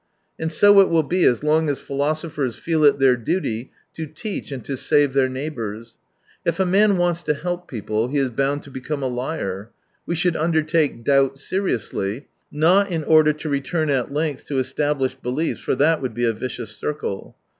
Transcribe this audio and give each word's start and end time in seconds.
And 0.39 0.51
so 0.51 0.79
it 0.79 0.89
will 0.89 1.03
be, 1.03 1.25
as 1.25 1.43
long 1.43 1.69
as 1.69 1.77
philosophers 1.77 2.55
feel 2.55 2.83
it 2.85 2.97
their 2.97 3.15
duty 3.15 3.69
to 3.93 4.07
teach 4.07 4.51
and 4.51 4.65
to 4.65 4.75
save 4.75 5.13
their 5.13 5.29
neighbours. 5.29 5.99
If 6.43 6.59
a 6.59 6.65
man 6.65 6.97
wants 6.97 7.21
to 7.21 7.35
help 7.35 7.67
people, 7.67 8.07
he 8.07 8.17
is 8.17 8.31
bound 8.31 8.63
to 8.63 8.71
become 8.71 9.03
a 9.03 9.07
liar. 9.07 9.69
We 10.07 10.15
should 10.15 10.35
undertake 10.35 11.03
doubt 11.03 11.37
seriously, 11.37 12.25
not 12.51 12.89
in 12.89 13.03
order 13.03 13.31
to 13.33 13.47
return 13.49 13.91
at 13.91 14.11
length 14.11 14.47
to 14.47 14.57
established 14.57 15.21
beliefs, 15.21 15.61
for 15.61 15.75
that 15.75 16.01
would 16.01 16.15
be 16.15 16.25
a 16.25 16.33
vicious 16.33 16.75
circle. 16.75 17.35